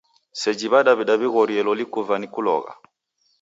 Seji 0.41 0.67
W'adaw'ida 0.71 1.13
w'ighorie 1.19 1.61
loli 1.67 1.85
kuva 1.93 2.15
ni 2.17 2.27
kulogha. 2.33 2.71